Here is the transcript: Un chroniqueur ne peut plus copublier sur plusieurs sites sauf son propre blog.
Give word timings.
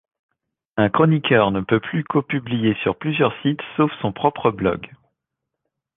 Un 0.77 0.89
chroniqueur 0.89 1.51
ne 1.51 1.61
peut 1.61 1.79
plus 1.79 2.03
copublier 2.03 2.73
sur 2.81 2.97
plusieurs 2.97 3.39
sites 3.43 3.59
sauf 3.77 3.91
son 4.01 4.11
propre 4.11 4.49
blog. 4.49 4.89